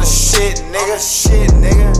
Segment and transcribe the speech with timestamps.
[0.00, 0.96] the shit, nigga.
[0.98, 1.92] Shit, nigga.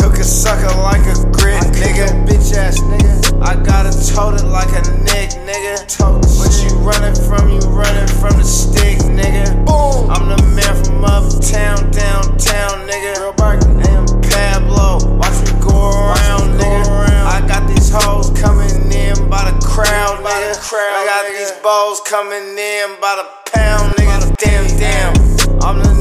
[0.00, 2.08] Cook a sucker like a grit, nigga.
[2.26, 3.40] Bitch ass, nigga.
[3.42, 5.86] I gotta tote it like a nick, nigga.
[5.86, 9.52] Tote what you running from, you running from the stick, nigga.
[9.66, 10.10] Boom.
[10.10, 13.20] I'm the man from uptown, downtown, nigga.
[13.20, 17.26] Real Roberto and Pablo, watch me go around, nigga.
[17.26, 20.56] I got these hoes coming in by the crowd, nigga.
[20.72, 24.34] I got these balls coming in by the pound, nigga.
[24.36, 25.14] Damn, damn.
[25.62, 25.95] I'm the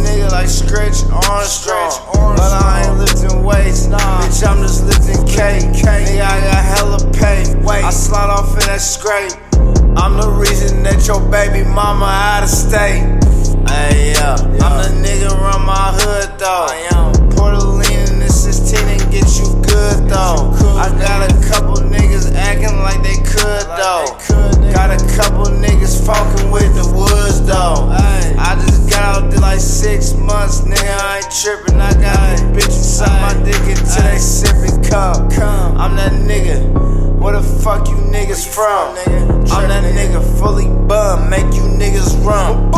[0.95, 2.35] Stretch Armstrong.
[2.37, 3.87] But I ain't lifting weights.
[3.87, 3.97] nah.
[4.21, 5.59] Bitch, I'm just lifting K.
[5.59, 7.43] Nigga, I got hella pay.
[7.83, 9.33] I slide off in that scrape.
[9.97, 13.14] I'm the reason that your baby mama out of state.
[30.45, 30.97] Nigga.
[31.01, 31.81] I ain't tripping.
[31.81, 35.77] I got bitches suck my dick until they sippin' cum.
[35.77, 37.19] I'm that nigga.
[37.19, 38.95] Where the fuck you niggas from?
[39.51, 42.74] I'm that nigga fully bum, make you niggas run.